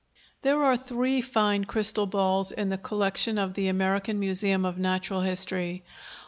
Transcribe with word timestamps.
There 0.41 0.63
are 0.63 0.77
three 0.77 1.21
fine 1.21 1.65
crystal 1.65 2.07
balls 2.07 2.51
in 2.51 2.69
the 2.69 2.77
collection 2.79 3.37
of 3.37 3.53
the 3.53 3.67
American 3.67 4.19
Museum 4.19 4.65
of 4.65 4.79
Natural 4.79 5.21
History. 5.21 5.83